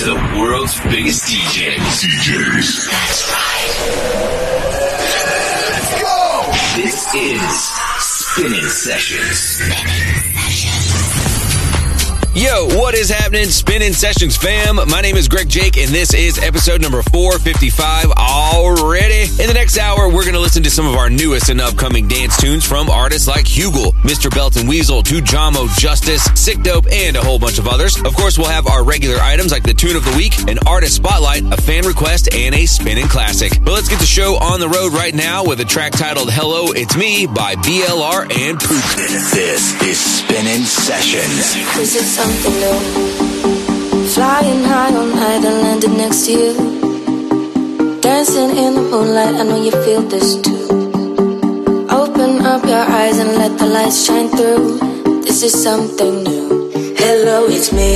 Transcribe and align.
to 0.00 0.06
the 0.06 0.40
world's 0.40 0.80
biggest 0.80 1.24
DJs. 1.26 1.76
DJs. 1.76 2.90
That's 2.90 3.30
right. 3.30 3.72
Let's 5.68 5.92
go! 6.00 6.42
This 6.74 7.14
is 7.14 7.70
Spinnin' 7.98 8.70
Sessions. 8.70 9.36
Spinning 9.36 11.09
Yo, 12.32 12.66
what 12.78 12.94
is 12.94 13.10
happening? 13.10 13.46
Spinnin' 13.46 13.92
Sessions 13.92 14.36
fam. 14.36 14.76
My 14.88 15.00
name 15.00 15.16
is 15.16 15.26
Greg 15.26 15.48
Jake, 15.48 15.76
and 15.76 15.88
this 15.88 16.14
is 16.14 16.38
episode 16.38 16.80
number 16.80 17.02
455 17.02 18.12
already. 18.12 19.22
In 19.42 19.48
the 19.48 19.52
next 19.52 19.76
hour, 19.76 20.06
we're 20.06 20.22
going 20.22 20.34
to 20.34 20.40
listen 20.40 20.62
to 20.62 20.70
some 20.70 20.86
of 20.86 20.94
our 20.94 21.10
newest 21.10 21.48
and 21.48 21.60
upcoming 21.60 22.06
dance 22.06 22.36
tunes 22.40 22.64
from 22.64 22.88
artists 22.88 23.26
like 23.26 23.46
Hugel, 23.46 23.94
Mr. 24.04 24.32
Belt 24.32 24.54
and 24.54 24.68
Wezol, 24.68 25.02
Tujamo 25.02 25.76
Justus, 25.76 26.22
Sick 26.40 26.62
Dope, 26.62 26.86
and 26.92 27.16
a 27.16 27.20
whole 27.20 27.40
bunch 27.40 27.58
of 27.58 27.66
others. 27.66 28.00
Of 28.00 28.14
course, 28.14 28.38
we'll 28.38 28.46
have 28.46 28.68
our 28.68 28.84
regular 28.84 29.16
items 29.20 29.50
like 29.50 29.64
the 29.64 29.74
tune 29.74 29.96
of 29.96 30.04
the 30.04 30.16
week, 30.16 30.38
an 30.48 30.60
artist 30.68 30.94
spotlight, 30.94 31.42
a 31.52 31.60
fan 31.60 31.84
request, 31.84 32.32
and 32.32 32.54
a 32.54 32.64
spinning 32.64 33.08
classic. 33.08 33.54
But 33.60 33.72
let's 33.72 33.88
get 33.88 33.98
the 33.98 34.06
show 34.06 34.36
on 34.36 34.60
the 34.60 34.68
road 34.68 34.92
right 34.92 35.14
now 35.16 35.44
with 35.44 35.58
a 35.58 35.64
track 35.64 35.94
titled 35.94 36.30
Hello, 36.32 36.66
It's 36.70 36.96
Me 36.96 37.26
by 37.26 37.56
BLR 37.56 38.22
and 38.22 38.56
POoK. 38.56 38.96
This 38.96 39.34
is 39.82 39.98
Spinnin' 39.98 40.62
Sessions. 40.62 41.56
Something 42.20 42.56
new. 42.60 44.04
Flying 44.12 44.62
high 44.64 44.94
on 44.94 45.10
high, 45.20 45.38
then 45.40 45.56
landed 45.62 45.92
next 46.02 46.26
to 46.26 46.32
you. 46.32 46.52
Dancing 48.02 48.50
in 48.64 48.74
the 48.74 48.84
moonlight, 48.92 49.36
I 49.40 49.42
know 49.48 49.56
you 49.56 49.70
feel 49.84 50.02
this 50.02 50.36
too. 50.44 50.64
Open 51.88 52.44
up 52.44 52.62
your 52.66 52.84
eyes 53.00 53.16
and 53.18 53.30
let 53.40 53.56
the 53.58 53.64
lights 53.64 54.04
shine 54.04 54.28
through. 54.36 54.66
This 55.24 55.42
is 55.42 55.54
something 55.62 56.22
new. 56.24 56.70
Hello, 57.02 57.46
it's 57.48 57.72
me. 57.72 57.88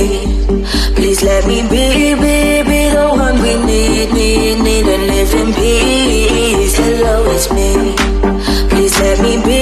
Please 0.95 1.21
let 1.21 1.45
me 1.45 1.61
be, 1.69 2.15
be, 2.15 2.63
be 2.69 2.81
the 2.97 3.05
one 3.25 3.37
we 3.45 3.53
need, 3.69 4.09
need, 4.11 4.57
need, 4.65 4.87
and 4.87 5.05
live 5.05 5.33
in 5.41 5.53
peace. 5.53 6.75
Hello, 6.77 7.29
it's 7.29 7.47
me. 7.53 7.93
Please 8.71 8.95
let 9.05 9.17
me 9.21 9.33
be, 9.45 9.54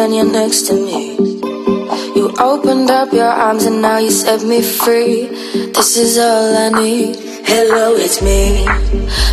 when 0.00 0.14
you're 0.14 0.32
next 0.32 0.62
to 0.62 0.72
me. 0.72 1.14
You 2.16 2.32
opened 2.38 2.90
up 2.90 3.12
your 3.12 3.28
arms 3.28 3.66
and 3.66 3.82
now 3.82 3.98
you 3.98 4.10
set 4.10 4.42
me 4.42 4.62
free. 4.62 5.26
This 5.76 5.98
is 5.98 6.16
all 6.16 6.56
I 6.56 6.68
need. 6.80 7.16
Hello, 7.44 7.94
it's 7.96 8.22
me. 8.22 8.64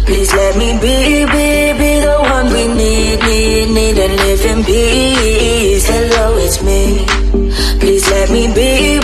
Please 0.05 0.33
let 0.33 0.57
me 0.57 0.73
be, 0.83 1.23
be, 1.35 1.47
be 1.79 1.91
the 2.07 2.17
one 2.35 2.47
we 2.51 2.67
need, 2.67 3.19
need, 3.23 3.67
need, 3.77 3.97
and 3.97 4.15
live 4.23 4.43
in 4.51 4.59
peace. 4.65 5.87
Hello, 5.87 6.35
it's 6.37 6.61
me. 6.61 7.05
Please 7.79 8.05
let 8.09 8.29
me 8.29 8.47
be, 8.53 8.96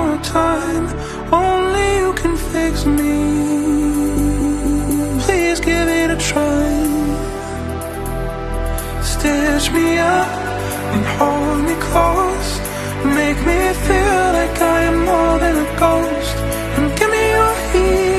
more 0.00 0.18
time. 0.22 0.86
Only 1.32 1.88
you 2.02 2.12
can 2.20 2.34
fix 2.52 2.74
me. 2.98 3.16
Please 5.24 5.58
give 5.68 5.88
it 6.00 6.08
a 6.16 6.18
try. 6.30 6.68
Stitch 9.12 9.66
me 9.76 9.88
up 9.98 10.30
and 10.94 11.04
hold 11.16 11.60
me 11.68 11.76
close. 11.88 12.50
Make 13.18 13.40
me 13.50 13.60
feel 13.86 14.24
like 14.38 14.56
I 14.76 14.78
am 14.90 14.98
more 15.10 15.36
than 15.42 15.56
a 15.66 15.68
ghost. 15.82 16.36
And 16.76 16.86
give 16.98 17.10
me 17.16 17.24
your 17.36 17.54
heat. 17.70 18.09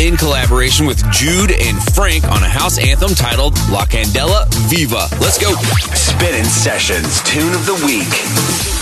in 0.00 0.16
collaboration 0.16 0.86
with 0.86 0.98
Jude 1.12 1.50
and 1.50 1.82
Frank 1.94 2.24
on 2.24 2.42
a 2.42 2.48
house 2.48 2.78
anthem 2.78 3.10
titled 3.10 3.54
La 3.70 3.84
Candela 3.84 4.46
Viva. 4.68 5.06
Let's 5.20 5.38
go. 5.38 5.52
Spinnin' 5.94 6.46
Sessions 6.46 7.20
Tune 7.22 7.52
of 7.52 7.66
the 7.66 7.74
Week. 7.84 8.79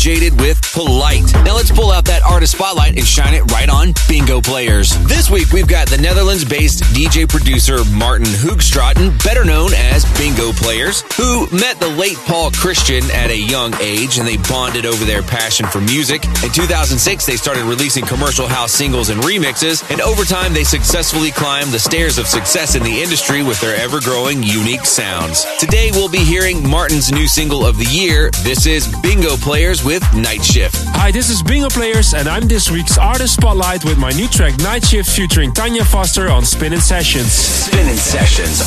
Jaded 0.00 0.40
with 0.40 0.58
Polite. 0.72 1.30
Now 1.44 1.56
let's 1.56 1.70
pull 1.70 1.90
out 1.90 2.06
that 2.06 2.22
artist 2.22 2.52
spotlight 2.52 2.96
and 2.96 3.06
shine 3.06 3.34
it 3.34 3.42
right 3.52 3.68
on 3.68 3.92
bingo 4.08 4.40
players. 4.40 4.96
This 5.06 5.28
week 5.28 5.52
we've 5.52 5.68
got 5.68 5.90
the 5.90 5.98
Netherlands 5.98 6.42
based 6.42 6.82
DJ 6.94 7.28
producer 7.28 7.84
Martin 7.92 8.26
Hoogstraten, 8.26 9.22
better 9.22 9.44
known 9.44 9.74
as 9.74 10.04
Bingo 10.16 10.52
Players, 10.52 11.02
who 11.16 11.46
met 11.50 11.78
the 11.80 11.88
late 11.88 12.16
Paul 12.24 12.50
Christian 12.50 13.04
at 13.12 13.30
a 13.30 13.36
young 13.36 13.74
age 13.80 14.18
and 14.18 14.26
they 14.26 14.38
bonded 14.48 14.86
over 14.86 15.04
their 15.04 15.22
passion 15.22 15.66
for 15.66 15.82
music. 15.82 16.24
In 16.42 16.50
2006, 16.50 17.26
they 17.26 17.36
started 17.36 17.64
releasing 17.64 18.06
commercial 18.06 18.48
house 18.48 18.72
singles 18.72 19.10
and 19.10 19.20
remixes, 19.20 19.88
and 19.90 20.00
over 20.00 20.24
time 20.24 20.54
they 20.54 20.64
successfully 20.64 21.30
climbed 21.30 21.72
the 21.72 21.78
stairs 21.78 22.16
of 22.16 22.26
success 22.26 22.74
in 22.74 22.82
the 22.82 23.02
industry 23.02 23.42
with 23.42 23.60
their 23.60 23.76
ever 23.76 24.00
growing 24.00 24.42
unique 24.42 24.86
sounds. 24.86 25.44
Today 25.58 25.90
we'll 25.92 26.10
be 26.10 26.24
hearing 26.24 26.66
Martin's 26.66 27.12
new 27.12 27.28
single 27.28 27.66
of 27.66 27.76
the 27.76 27.84
year. 27.84 28.30
This 28.42 28.66
is 28.66 28.90
Bingo 29.02 29.36
Players 29.36 29.82
with 29.82 30.02
Night 30.14 30.44
Shift. 30.44 30.76
Hi, 30.94 31.10
this 31.10 31.30
is 31.30 31.42
Bingo 31.42 31.68
Players, 31.68 32.12
and 32.14 32.28
I'm 32.28 32.46
this 32.46 32.70
week's 32.70 32.98
Artist 32.98 33.34
Spotlight 33.34 33.84
with 33.84 33.98
my 33.98 34.10
new 34.10 34.28
track 34.28 34.58
Night 34.58 34.84
Shift 34.84 35.10
featuring 35.10 35.52
Tania 35.52 35.84
Foster 35.84 36.28
on 36.28 36.44
Spinnin' 36.44 36.80
Sessions. 36.80 37.32
Spinnin' 37.32 37.96
Sessions. 37.96 38.60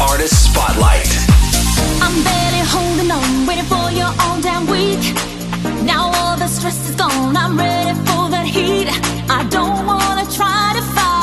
Artist 0.00 0.52
Spotlight. 0.52 1.08
I'm 2.00 2.22
barely 2.22 2.62
holding 2.64 3.10
on, 3.10 3.46
waiting 3.46 3.64
for 3.64 3.90
you 3.90 4.04
all 4.04 4.40
damn 4.40 4.66
week. 4.66 5.02
Now 5.84 6.12
all 6.14 6.36
the 6.36 6.48
stress 6.48 6.88
is 6.88 6.94
gone, 6.94 7.36
I'm 7.36 7.58
ready 7.58 7.94
for 8.06 8.30
that 8.30 8.46
heat. 8.46 8.88
I 9.28 9.46
don't 9.50 9.86
wanna 9.86 10.26
try 10.30 10.72
to 10.76 10.82
fight 10.94 11.15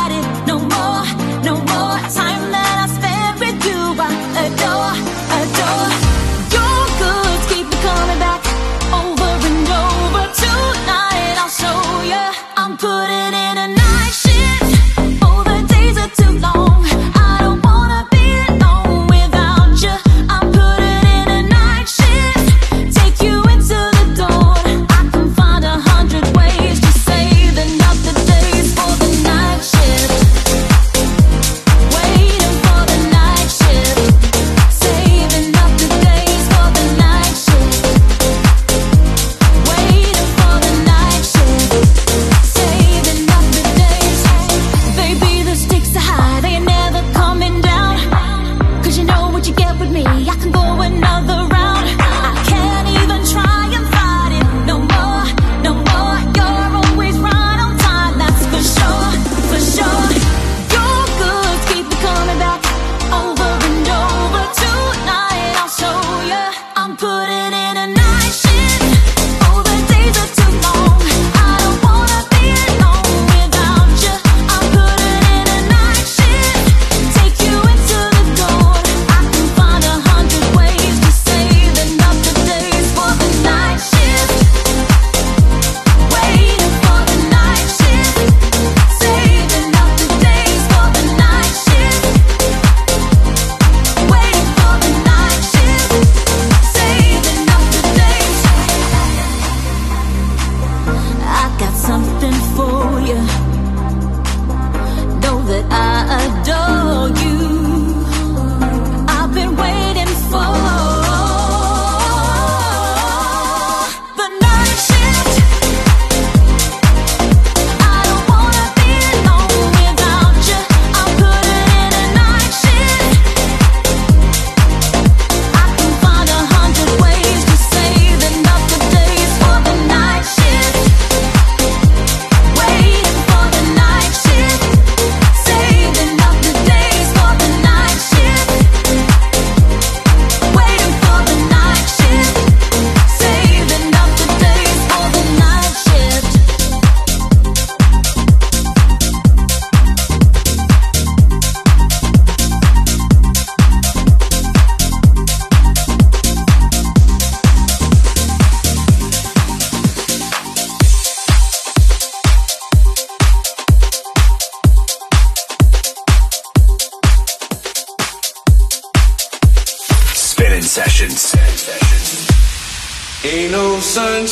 I 173.95 174.25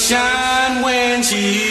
know 0.84 1.71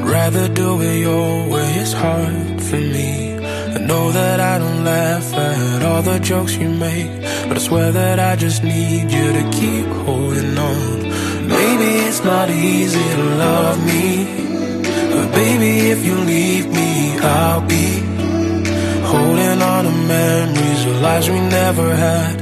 I'd 0.00 0.08
rather 0.08 0.48
do 0.48 0.80
it 0.80 1.00
your 1.00 1.46
way, 1.50 1.72
it's 1.74 1.92
hard 1.92 2.62
for 2.62 2.76
me. 2.76 3.36
I 3.36 3.78
know 3.80 4.10
that 4.10 4.40
I 4.40 4.58
don't 4.58 4.82
laugh 4.82 5.34
at 5.34 5.82
all 5.82 6.00
the 6.00 6.18
jokes 6.18 6.56
you 6.56 6.70
make, 6.70 7.20
but 7.48 7.58
I 7.58 7.60
swear 7.60 7.92
that 7.92 8.18
I 8.18 8.34
just 8.36 8.64
need 8.64 9.12
you 9.12 9.32
to 9.38 9.42
keep 9.50 9.86
holding 10.06 10.56
on. 10.56 11.02
Maybe 11.46 11.88
it's 12.08 12.24
not 12.24 12.48
easy 12.48 12.98
to 12.98 13.24
love 13.44 13.84
me, 13.84 14.24
but 15.12 15.32
baby, 15.34 15.90
if 15.90 16.02
you 16.02 16.14
leave 16.14 16.66
me, 16.72 17.18
I'll 17.18 17.60
be 17.68 18.00
holding 19.04 19.60
on 19.60 19.84
to 19.84 19.90
memories 19.90 20.84
of 20.86 21.00
lives 21.02 21.28
we 21.28 21.40
never 21.40 21.94
had. 21.94 22.36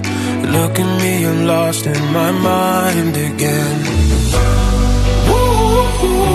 Look 0.46 0.78
at 0.78 1.02
me, 1.02 1.26
I'm 1.26 1.44
lost 1.46 1.86
in 1.86 2.12
my 2.12 2.30
mind 2.30 3.16
again. 3.16 3.80
Ooh, 5.28 6.28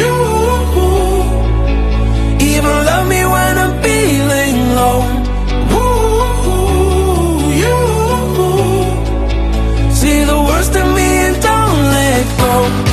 you 0.00 0.29
love 2.88 3.06
me 3.08 3.20
when 3.34 3.54
I'm 3.64 3.74
feeling 3.82 4.56
low. 4.78 5.00
You 7.62 7.76
see 10.00 10.24
the 10.24 10.38
worst 10.48 10.74
in 10.80 10.88
me 10.94 11.08
and 11.26 11.36
don't 11.42 11.82
let 11.96 12.24
go. 12.38 12.89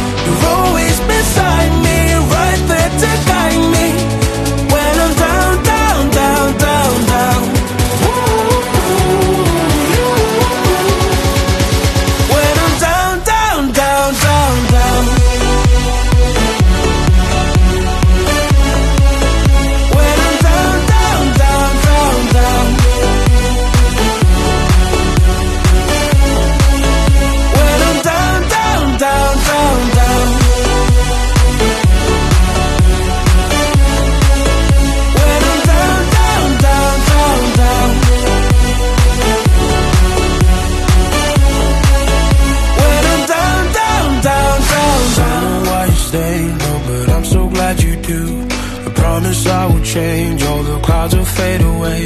Change, 49.98 50.44
all 50.50 50.64
the 50.72 50.80
clouds 50.88 51.14
will 51.16 51.32
fade 51.40 51.64
away. 51.74 52.02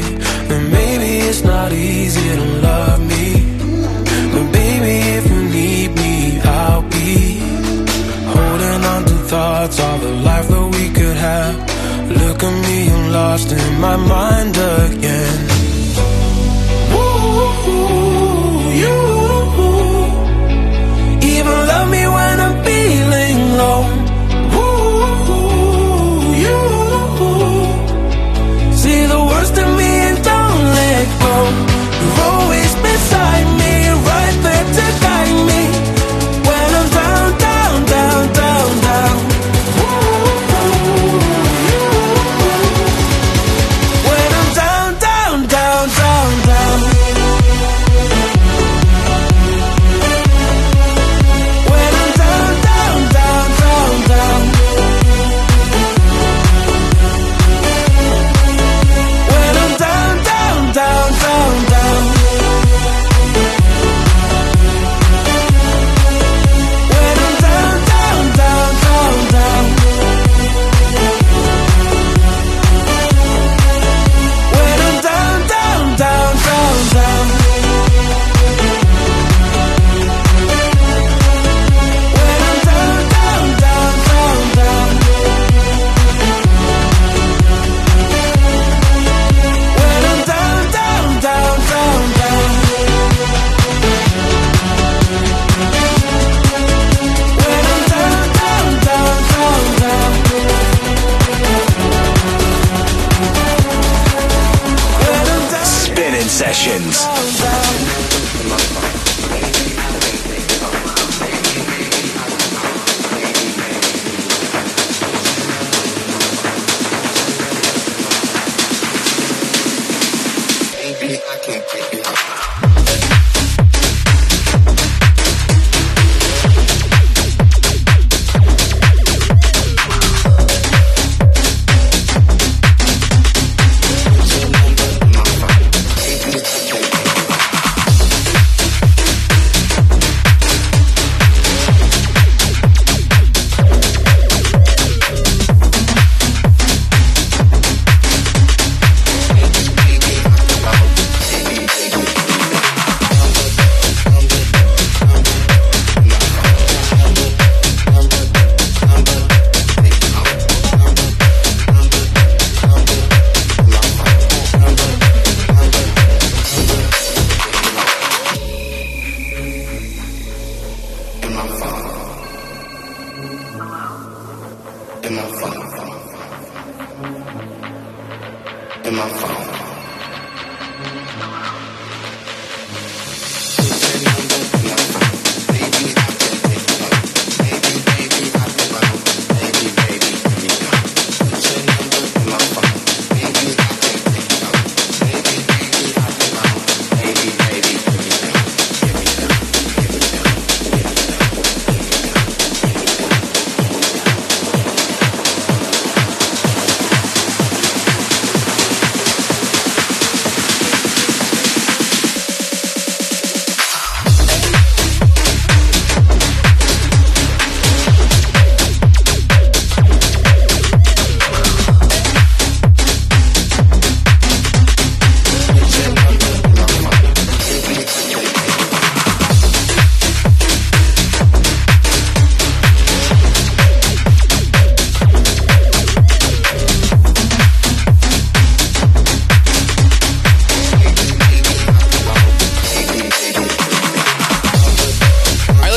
And 0.54 0.64
maybe 0.78 1.10
it's 1.30 1.44
not 1.54 1.70
easy 1.74 2.28
to 2.40 2.48
love 2.68 3.00
me. 3.14 3.26
But 4.34 4.46
baby, 4.60 4.96
if 5.18 5.24
you 5.32 5.42
need 5.60 5.90
me, 6.02 6.16
I'll 6.60 6.86
be 6.98 7.12
holding 8.36 8.82
on 8.94 9.02
to 9.10 9.18
thoughts 9.34 9.78
of 9.90 9.98
the 10.06 10.14
life 10.30 10.48
that 10.54 10.68
we 10.78 10.86
could 10.98 11.18
have. 11.30 11.56
Look 12.22 12.40
at 12.50 12.56
me, 12.68 12.78
I'm 12.96 13.06
lost 13.20 13.50
in 13.62 13.72
my 13.88 13.98
mind 14.16 14.56
again. 14.80 15.11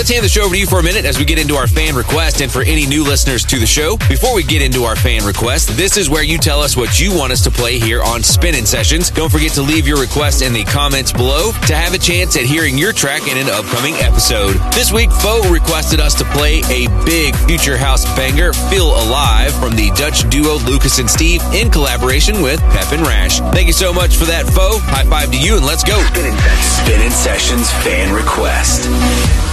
Show 0.05 0.43
over 0.45 0.55
to 0.55 0.61
you 0.61 0.67
for 0.67 0.81
a 0.81 0.83
minute 0.83 1.05
as 1.05 1.19
we 1.19 1.25
get 1.25 1.39
into 1.39 1.55
our 1.55 1.67
fan 1.67 1.95
request. 1.95 2.41
And 2.41 2.51
for 2.51 2.63
any 2.63 2.87
new 2.87 3.05
listeners 3.05 3.45
to 3.47 3.59
the 3.59 3.67
show, 3.67 3.97
before 4.09 4.35
we 4.35 4.43
get 4.43 4.63
into 4.63 4.85
our 4.85 4.97
fan 4.97 5.25
request, 5.25 5.77
this 5.77 5.97
is 5.97 6.11
where 6.11 6.23
you 6.23 6.39
tell 6.39 6.61
us 6.61 6.77
what 6.77 7.01
you 7.01 7.17
want 7.17 7.33
us 7.33 7.43
to 7.45 7.51
play 7.51 7.79
here 7.79 8.03
on 8.03 8.23
Spinnin' 8.23 8.67
Sessions. 8.67 9.11
Don't 9.11 9.31
forget 9.31 9.53
to 9.53 9.63
leave 9.63 9.87
your 9.87 10.01
request 10.01 10.43
in 10.43 10.53
the 10.53 10.65
comments 10.65 11.13
below 11.13 11.53
to 11.67 11.75
have 11.75 11.95
a 11.95 11.99
chance 11.99 12.37
at 12.37 12.43
hearing 12.43 12.77
your 12.77 12.93
track 12.93 13.29
in 13.29 13.39
an 13.39 13.49
upcoming 13.49 13.95
episode. 13.95 14.55
This 14.73 14.93
week, 14.93 15.11
Foe 15.11 15.49
requested 15.51 16.01
us 16.01 16.15
to 16.17 16.25
play 16.27 16.63
a 16.71 16.89
big 17.05 17.37
future 17.37 17.77
house 17.77 18.05
banger, 18.17 18.53
Feel 18.53 18.89
Alive, 18.89 19.55
from 19.55 19.77
the 19.77 19.91
Dutch 19.97 20.29
duo 20.29 20.59
Lucas 20.59 20.99
and 20.99 21.09
Steve 21.09 21.43
in 21.55 21.71
collaboration 21.71 22.43
with 22.43 22.61
Pep 22.61 22.93
and 22.93 23.03
Rash. 23.03 23.41
Thank 23.53 23.69
you 23.69 23.73
so 23.73 23.93
much 23.93 24.17
for 24.17 24.25
that, 24.27 24.47
Foe. 24.47 24.79
High 24.81 25.05
five 25.05 25.31
to 25.31 25.39
you, 25.39 25.57
and 25.57 25.65
let's 25.65 25.85
go. 25.85 26.01
Spinnin' 26.07 26.37
Spinnin' 26.61 27.11
Sessions 27.11 27.71
fan 27.85 28.13
request. 28.15 29.44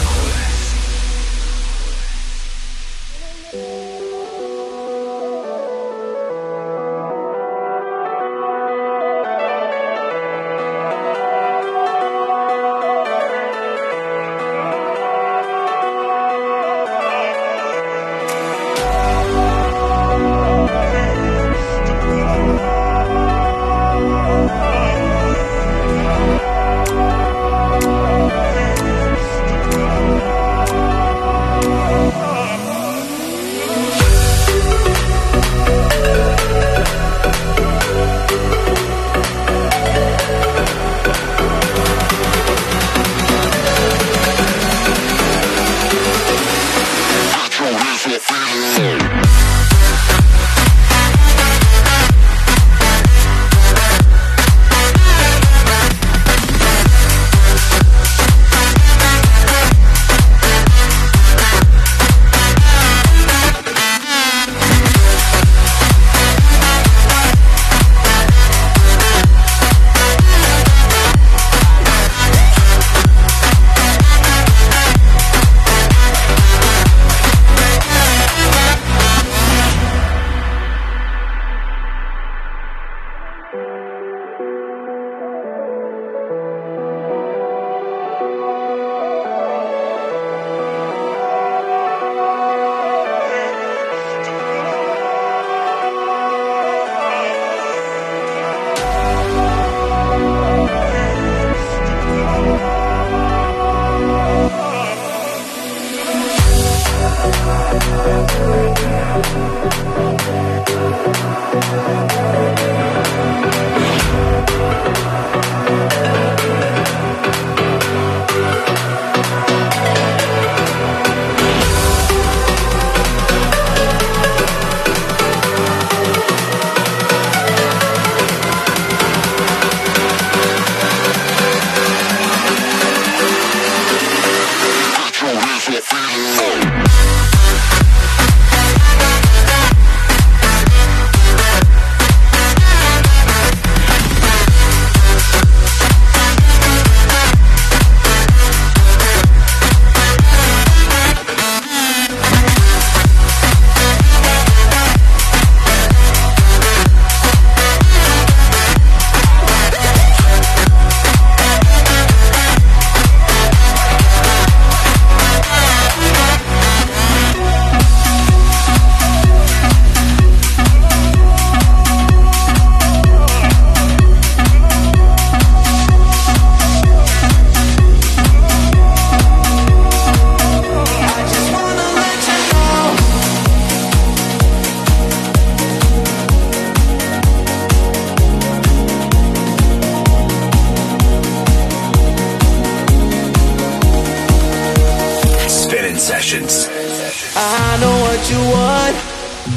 You 198.32 198.40
want, 198.56 198.96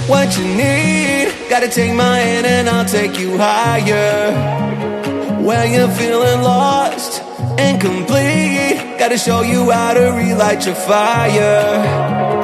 what 0.08 0.36
you 0.36 0.44
need. 0.44 1.32
Gotta 1.48 1.68
take 1.68 1.94
my 1.94 2.18
hand 2.18 2.46
and 2.46 2.68
I'll 2.68 2.84
take 2.84 3.18
you 3.18 3.38
higher. 3.38 4.32
When 5.40 5.72
you're 5.72 5.94
feeling 6.02 6.42
lost 6.42 7.22
and 7.58 7.80
complete, 7.80 8.98
gotta 8.98 9.16
show 9.16 9.42
you 9.42 9.70
how 9.70 9.94
to 9.94 10.10
relight 10.18 10.66
your 10.66 10.74
fire. 10.74 11.64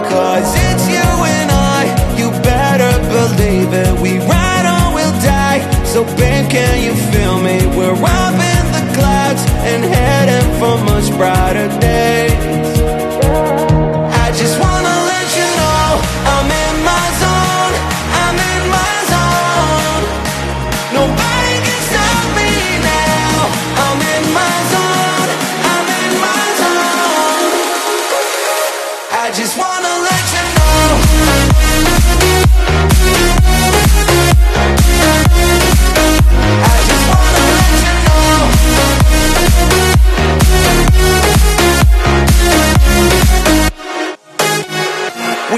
Cause 0.09 0.55
it's 0.69 0.87
you 0.95 1.09
and 1.39 1.51
I, 1.51 1.83
you 2.17 2.31
better 2.43 2.93
believe 3.17 3.73
it. 3.73 4.01
We 4.01 4.19
ride 4.19 4.67
or 4.75 4.95
we'll 4.95 5.19
die. 5.23 5.61
So, 5.85 6.05
babe, 6.05 6.49
can 6.49 6.85
you 6.85 6.95
feel 7.11 7.37
me? 7.43 7.57
We're 7.77 7.99
up 7.99 8.39
in 8.55 8.65
the 8.77 8.85
clouds 8.95 9.43
and 9.71 9.83
heading 9.83 10.49
for 10.61 10.77
much 10.85 11.11
brighter 11.19 11.69
days. 11.81 12.60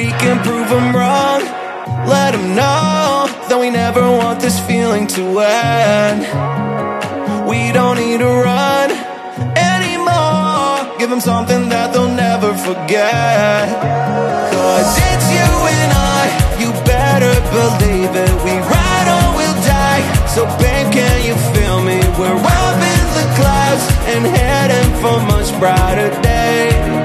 We 0.03 0.09
can 0.18 0.42
prove 0.42 0.68
them 0.68 0.90
wrong, 0.96 1.46
let 2.11 2.32
them 2.32 2.57
know 2.59 3.30
that 3.46 3.57
we 3.57 3.70
never 3.70 4.03
want 4.03 4.40
this 4.40 4.59
feeling 4.59 5.07
to 5.14 5.22
end. 5.38 6.26
We 7.46 7.70
don't 7.70 8.03
need 8.03 8.18
to 8.18 8.26
run 8.26 8.90
anymore. 9.55 10.98
Give 10.98 11.07
them 11.07 11.22
something 11.22 11.68
that 11.70 11.94
they'll 11.94 12.11
never 12.11 12.50
forget. 12.50 13.70
Cause 14.50 14.90
it's 15.07 15.26
you 15.38 15.50
and 15.70 15.90
I, 15.94 16.22
you 16.59 16.74
better 16.82 17.30
believe 17.55 18.11
it. 18.11 18.32
We 18.42 18.59
ride 18.59 19.07
or 19.07 19.38
we'll 19.38 19.61
die. 19.62 20.03
So, 20.26 20.50
babe, 20.59 20.90
can 20.90 21.22
you 21.22 21.38
feel 21.55 21.78
me? 21.78 22.03
We're 22.18 22.42
up 22.42 22.78
in 22.90 23.05
the 23.22 23.26
clouds 23.38 23.86
and 24.11 24.26
heading 24.26 24.90
for 24.98 25.14
much 25.30 25.55
brighter 25.62 26.11
days. 26.26 27.01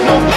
Zone. 0.00 0.31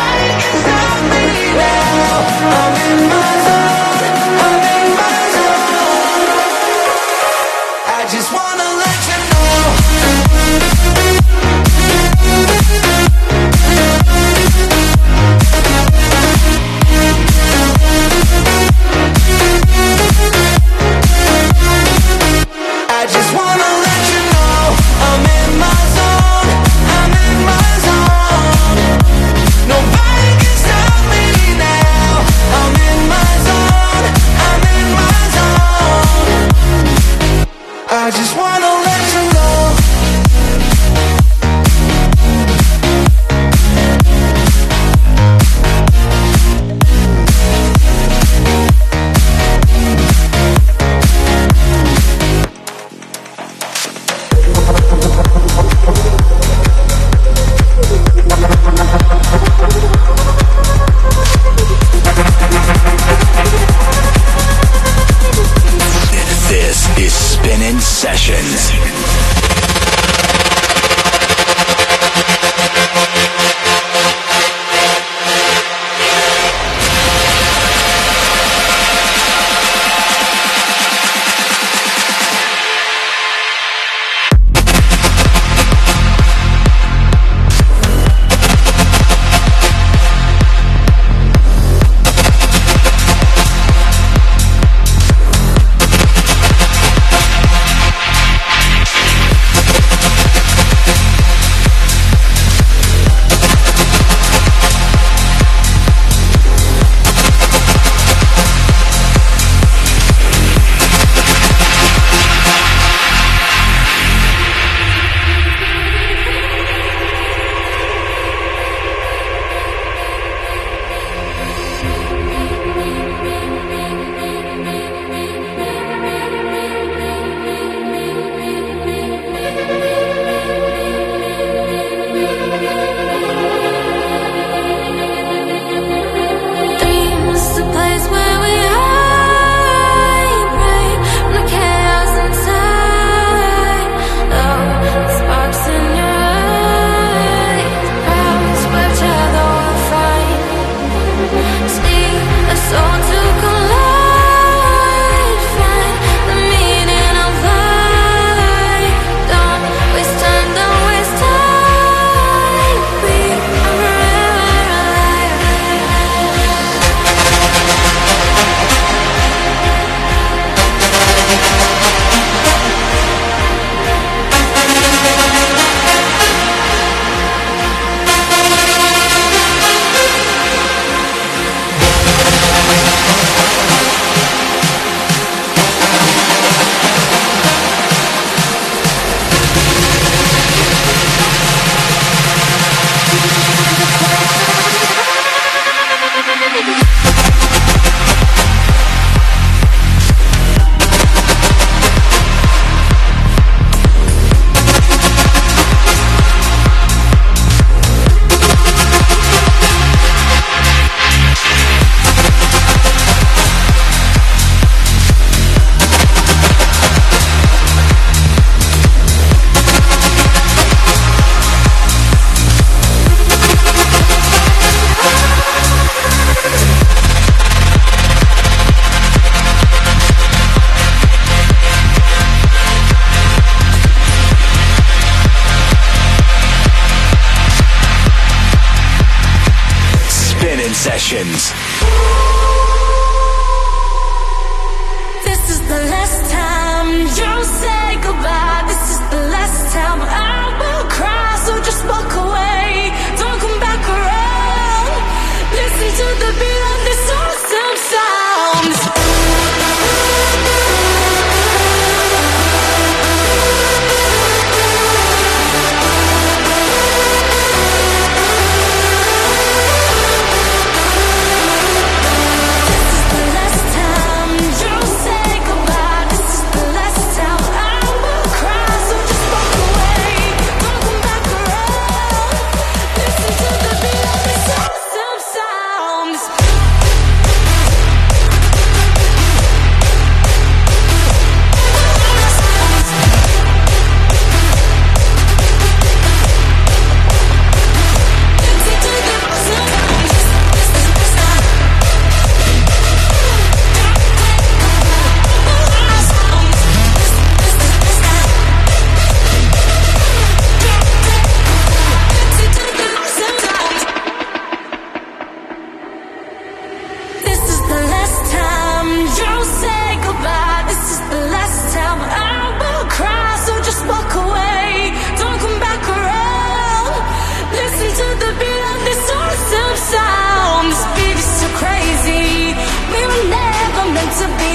To 334.18 334.28
be. 334.38 334.55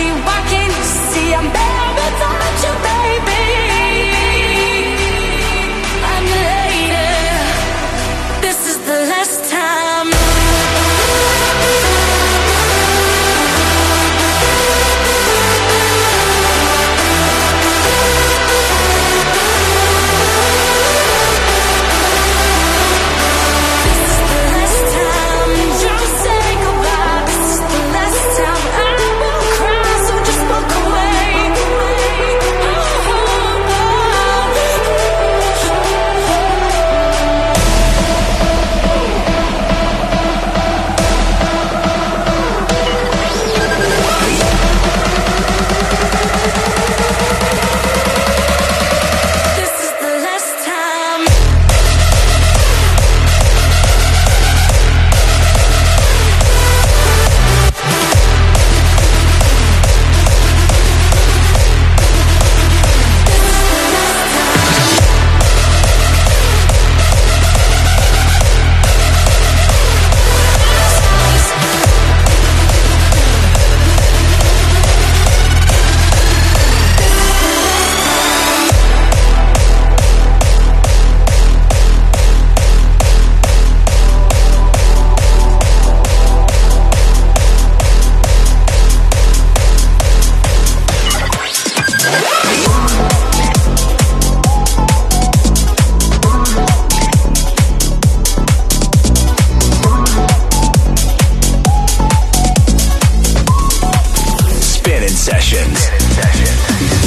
Spinnin' 105.01 105.17
Sessions. 105.17 105.79
But 106.15 107.00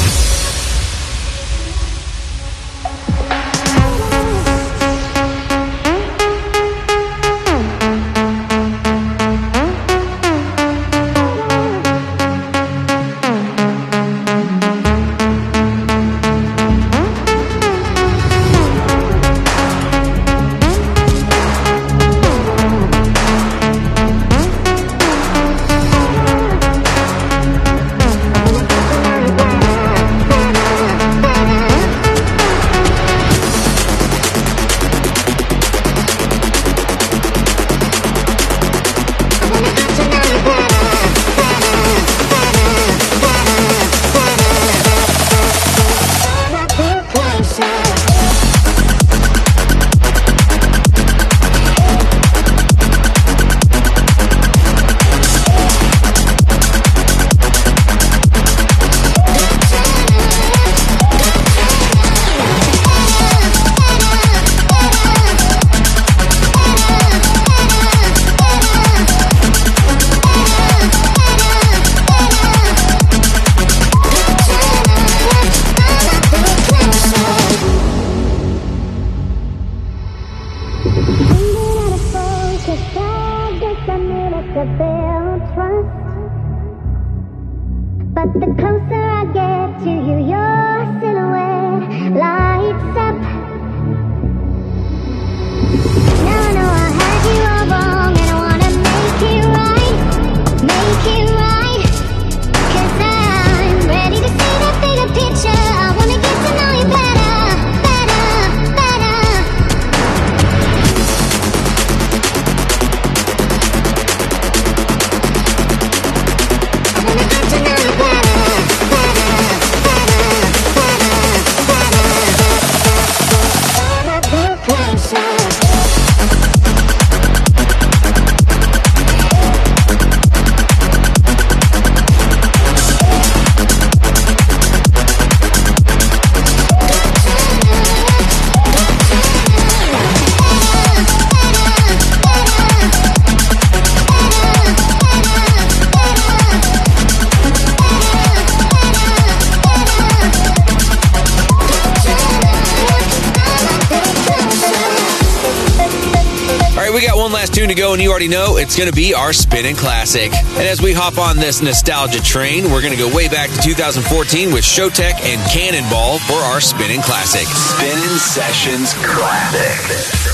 it's 158.73 158.79
going 158.79 158.89
to 158.89 158.95
be 158.95 159.13
our 159.13 159.33
spinning 159.33 159.75
classic. 159.75 160.33
And 160.33 160.63
as 160.63 160.81
we 160.81 160.93
hop 160.93 161.19
on 161.19 161.37
this 161.37 161.61
nostalgia 161.61 162.19
train, 162.23 162.71
we're 162.71 162.81
going 162.81 162.91
to 162.91 162.97
go 162.97 163.15
way 163.15 163.27
back 163.27 163.51
to 163.51 163.61
2014 163.61 164.51
with 164.51 164.63
Showtek 164.63 165.13
and 165.21 165.39
Cannonball 165.51 166.17
for 166.17 166.41
our 166.49 166.59
spinning 166.59 167.01
classic. 167.01 167.45
Spinnin' 167.45 168.17
Sessions 168.17 168.93
Classic. 169.05 170.32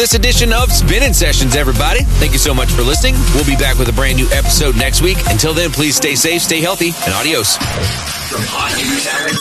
This 0.00 0.14
edition 0.14 0.54
of 0.54 0.72
Spinnin' 0.72 1.12
Sessions, 1.12 1.54
everybody. 1.54 2.04
Thank 2.04 2.32
you 2.32 2.38
so 2.38 2.54
much 2.54 2.70
for 2.72 2.80
listening. 2.80 3.16
We'll 3.34 3.44
be 3.44 3.54
back 3.54 3.78
with 3.78 3.86
a 3.90 3.92
brand 3.92 4.16
new 4.16 4.26
episode 4.32 4.74
next 4.74 5.02
week. 5.02 5.18
Until 5.28 5.52
then, 5.52 5.70
please 5.70 5.94
stay 5.94 6.14
safe, 6.14 6.40
stay 6.40 6.62
healthy, 6.62 6.94
and 7.04 7.12
adios. 7.12 7.58
From 7.58 8.40
hot 8.48 8.72
new 8.80 8.96
talent 9.04 9.36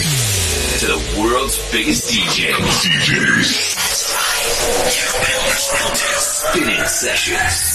to 0.84 0.86
the 0.86 0.99
world's 1.18 1.55
biggest 1.72 2.12
DJs. 2.12 2.51
DJs. 2.84 3.47
Spinnin' 6.28 6.88
Sessions. 6.88 7.68